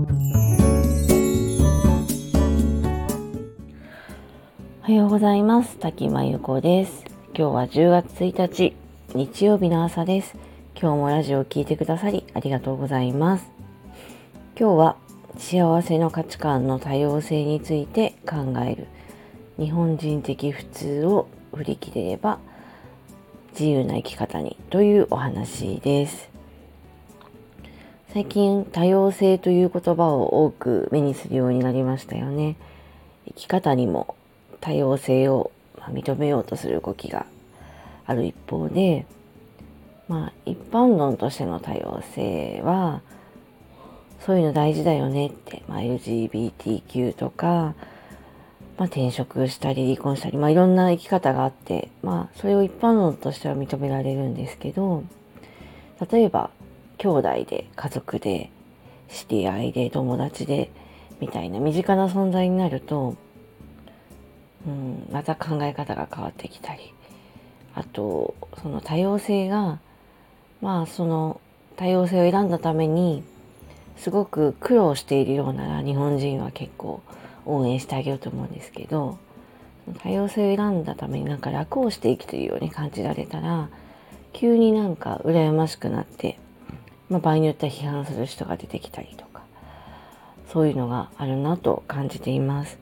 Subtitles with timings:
[0.00, 0.02] お
[4.82, 5.76] はようございます。
[5.76, 7.04] 滝真由子です。
[7.36, 8.74] 今日は10月1日
[9.14, 10.38] 日曜日の朝です。
[10.74, 13.44] 今日もラジオを聴いてくださりありがとうございます。
[14.58, 14.96] 今日は
[15.36, 18.86] 幸せの価値観の多様性について考える。
[19.58, 22.38] 日本人的普通を振り切れれば
[23.52, 26.29] 自由な生き方にというお話です。
[28.12, 32.56] 最近多様性という言葉を多く目にするようになりましたよね。
[33.28, 34.16] 生き方にも
[34.60, 37.24] 多様性を認めようとする動きが
[38.06, 39.06] ある一方で
[40.08, 43.00] まあ一般論としての多様性は
[44.26, 47.74] そういうの大事だよねって、まあ、LGBTQ とか、ま
[48.80, 55.04] あ、転職したり離婚したり、まあ、いろんな生き方があって、まあ、それを一般論としては認められるんですけど
[56.10, 56.50] 例えば
[57.00, 58.50] 兄弟で家族で
[59.08, 60.70] 知り合いで友達で
[61.20, 63.16] みたいな身近な存在になると
[64.66, 66.92] うん、また考え方が変わってきたり
[67.74, 69.78] あとその多様性が
[70.60, 71.40] まあその
[71.76, 73.22] 多様性を選んだために
[73.96, 77.02] すごく苦労しているようなら日本人は結構
[77.46, 79.18] 応援してあげようと思うんですけど
[80.02, 83.68] 多様性を選んだためになんか楽をして生きているように感じられたら
[84.32, 86.38] 急になんか羨ましくなって、
[87.10, 89.42] まあ、場合によっては批判する人が出てきたりとか
[90.52, 92.78] そういうのがあるなと感じています。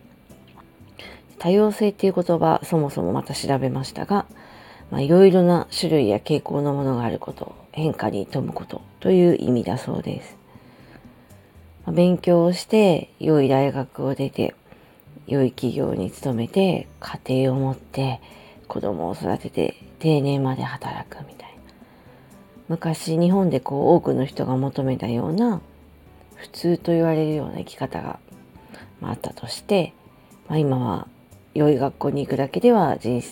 [1.38, 4.26] 多様性っていう言葉そもそもまた調べましたが
[4.92, 10.36] いろいろな種類や傾向のものがあること変化に富むことという意味だそうです。
[11.86, 14.54] まあ、勉強をして良い大学を出て
[15.26, 18.20] 良い企業に勤めて家庭を持って
[18.66, 21.47] 子供を育てて定年まで働くみたいな
[22.68, 25.60] 昔日本でこう多くの人が求めたような
[26.36, 28.20] 普通と言われるような生き方が、
[29.02, 29.94] あ、ったとして、
[30.48, 31.08] まあ、今は
[31.54, 33.22] 良い学校に行くだけでは人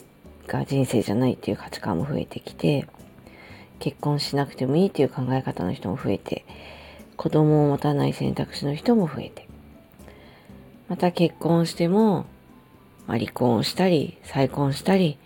[0.46, 2.86] が人生じゃないっていう価値観も増えてきて
[3.78, 6.44] 結婚しなくてもいいっていう考え方の人も増えて
[7.16, 9.48] 子供を持たない選択肢の人も増えて
[10.88, 12.26] また結婚しても、
[13.06, 15.18] まあ、離婚したり再婚したり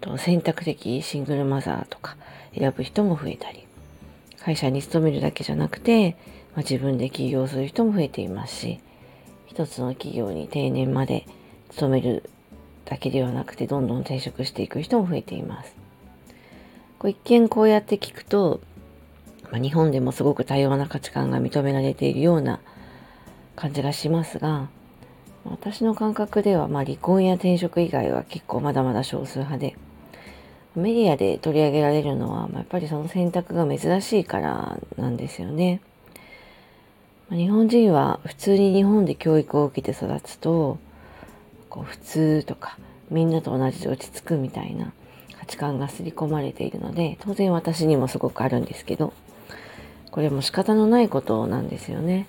[0.00, 2.16] あと選択的シングルマザーとか
[2.54, 3.66] 選ぶ人も増えたり
[4.40, 6.16] 会社に勤めるだけじゃなくて、
[6.54, 8.80] まあ、自分で起業する人も増えていますし
[9.46, 11.26] 一つの企業に定年まで
[11.70, 12.28] 勤める
[12.84, 15.74] だけではなくてどんどん転職していく人も増えています。
[16.98, 18.60] こう一見こうやって聞くと、
[19.50, 22.60] まあ、日本でもすごく多様な価値観が認められているような
[23.56, 24.68] 感じがしますが
[25.44, 29.76] 私の感覚では、まあ、離婚や転職以外は結構まだまだ少数派で
[30.74, 35.80] メディアで取り上げられるのは、やっぱりその選択が珍しいからなんですよね。
[37.30, 40.78] 日本人は普通に日本で教育を受けて育つと
[41.70, 42.76] こう普通とか
[43.10, 44.92] みんなと同じで落ち着くみたいな
[45.38, 49.14] 価値観が刷り込まれているので当然私にもすごくあるんですけど
[50.10, 52.26] これも仕方のないことなんですよね。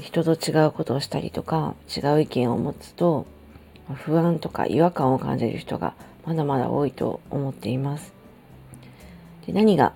[0.00, 3.26] 人と違うことをしたりとか違う意見を持つと
[3.94, 5.94] 不安とか違和感を感じる人が
[6.26, 8.12] まだまだ多いと思っています。
[9.46, 9.92] で何が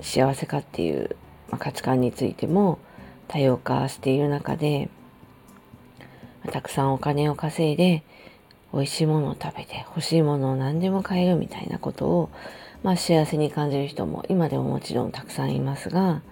[0.00, 1.16] 幸せかっていう、
[1.50, 2.78] まあ、価値観についても
[3.28, 4.90] 多様化している中で
[6.50, 8.02] たくさんお金を稼いで
[8.72, 12.30] 美味しいものを食べて欲しいものを何でも買えるみたいなことを、
[12.82, 16.22] まあ、幸せに感じる人も今でももちろんたくさんいますが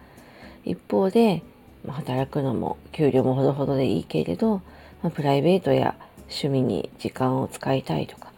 [0.64, 1.42] 一方で、
[1.84, 4.62] まあ、働くのも給料もほどほどでいいけれど、
[5.02, 8.29] まあ、プライベートや趣味に時間を使いたいとか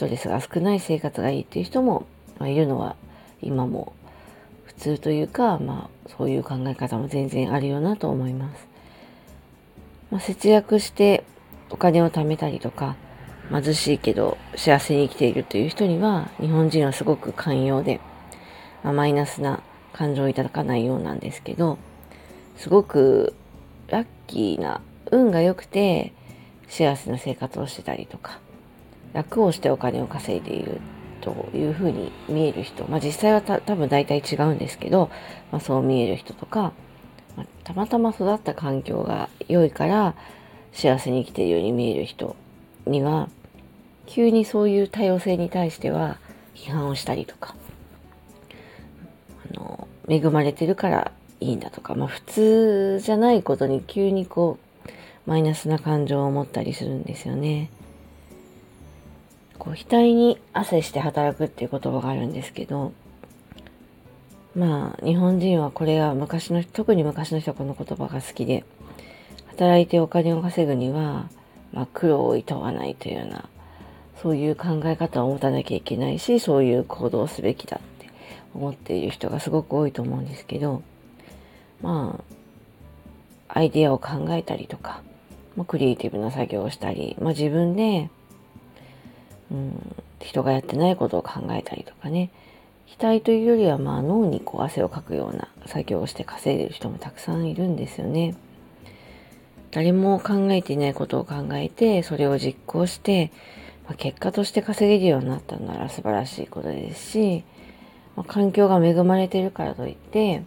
[0.00, 2.06] トレスが少ない生活がいいっていう人も、
[2.40, 2.96] いるのは
[3.42, 3.92] 今も
[4.64, 8.66] 普通というか、まあ、そういう考え方も全然あるよなと思います。
[10.10, 11.22] まあ、節約して
[11.68, 12.96] お金を貯めたりとか、
[13.50, 18.00] 貧しいけど幸せに生きているという人には、日本人はすごく寛容で、
[18.82, 19.62] まあ、マイナスな
[19.92, 21.76] 感情をいただかないようなんですけど、
[22.56, 23.34] すごく
[23.88, 24.80] ラッキーな、
[25.10, 26.14] 運が良くて
[26.68, 28.38] 幸せな生活をしてたりとか、
[29.12, 30.80] 楽をしてお金を稼いでいる
[31.20, 35.10] というふうに見える人、まあ実際はた多分大体違うんですけど、
[35.52, 36.72] まあそう見える人とか、
[37.36, 40.14] まあ、たまたま育った環境が良いから
[40.72, 42.36] 幸せに生きているように見える人
[42.86, 43.28] には
[44.06, 46.18] 急にそういう多様性に対しては
[46.54, 47.54] 批判をしたりとか
[49.50, 54.90] あの恵まれてるからいいんだとか、まあ、普通じゃないことに急にこう
[55.26, 57.70] マイナスな感情を持ったりするんですよね。
[59.60, 62.92] こう額に汗して働くっていう言葉があるんですけど
[64.56, 68.64] まあ日本人はこれが昔の特に昔の人はこの言葉が好きで
[69.48, 71.28] 働いてお金を稼ぐには、
[71.72, 73.48] まあ、苦労を厭わないというような
[74.22, 78.10] そういう考え方を持たなきゃいけないしそういう行動をすべきだって
[78.54, 80.82] 思っている人がすごく多いと思うんですけど
[81.82, 82.40] まあ
[83.52, 85.02] アイデアを考えたりとか、
[85.56, 88.10] まあ、クリエイティブな作業をしたり、まあ、自分で、
[89.50, 92.30] うん、人がやってないことを考えたりとかね。
[92.98, 98.34] 額というよりはまあ脳にこう汗をかくような作業をして稼いでる人もたくさんいるんですよね。
[99.70, 103.30] 誰も考えていないことを考えてそれを実行して、
[103.84, 107.44] まあ、結果として稼げるようになったなら素晴らしいことですし、
[108.16, 110.42] まあ、環境が恵まれているからといって、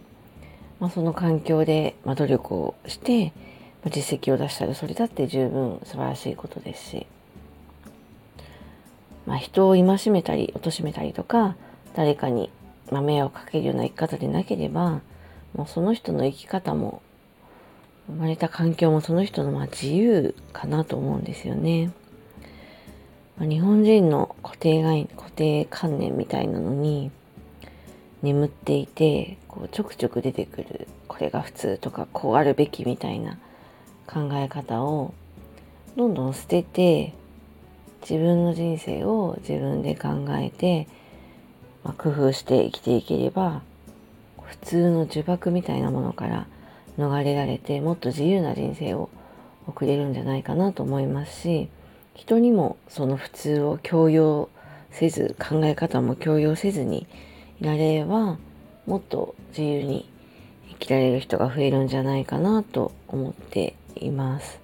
[0.78, 3.32] まあ、その環境で、ま努力をして、
[3.82, 7.06] ま実績を出したらそれだって十分素晴らしいことですし、
[9.26, 11.56] まあ、人を戒めたり貶めたりとか
[11.94, 12.50] 誰かに
[12.90, 15.00] 迷惑かけるような生き方でなければ
[15.54, 17.02] もうその人の生き方も
[18.06, 21.90] 生まれた環境もその人のまあ自由かなと思うんですよね。
[23.38, 27.10] まあ、日本人の固定概念固定観念みたいなのに
[28.22, 33.38] 眠っていてこうちょくちょく出てくるこれが普通とかこうあるべきみたいな
[34.06, 35.14] 考え方を
[35.96, 37.14] どんどん捨てて
[38.08, 40.86] 自分の人生を自分で考えて
[41.84, 43.62] まあ、工夫して生きていければ
[44.42, 46.46] 普通の呪縛みたいなものから
[46.98, 49.10] 逃れられてもっと自由な人生を
[49.66, 51.68] 送れるんじゃないかなと思いますし
[52.14, 54.48] 人にもその普通を強要
[54.90, 57.06] せず考え方も強要せずに
[57.60, 58.38] いられれば
[58.86, 60.08] もっと自由に
[60.70, 64.60] 生きられる人が増えるんじゃないかなと思っています。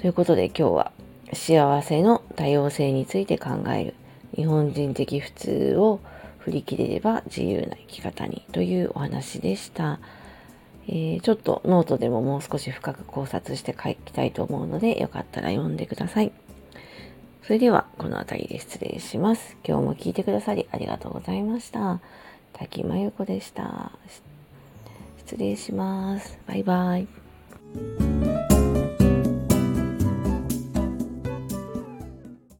[0.00, 0.92] ということで今日は
[1.34, 3.94] 幸せの多様性について考える
[4.34, 6.00] 日本人的普通を
[6.38, 9.98] 振り切れれば自由な生き方にというお話でした。
[10.86, 16.32] えー、ちょっとノートでももう少し深く考察して書きたいと思うのでよかったら読んでください。
[17.42, 19.56] それではこの辺りで失礼します。
[19.66, 22.00] 今日も聞いてくださりありがとうございました。
[22.52, 23.92] 滝真由子でした。
[25.18, 26.38] 失礼します。
[26.46, 28.43] バイバイ。